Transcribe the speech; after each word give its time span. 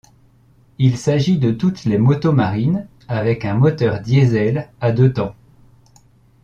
Il 0.79 0.97
s'agit 0.97 1.37
de 1.37 1.51
toutes 1.51 1.85
les 1.85 1.99
motomarines 1.99 2.87
avec 3.07 3.45
un 3.45 3.53
moteur 3.53 3.99
diesel 3.99 4.67
à 4.81 4.91
deux 4.91 5.13
temps. 5.13 5.35